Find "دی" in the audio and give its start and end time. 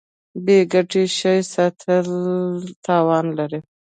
3.37-3.59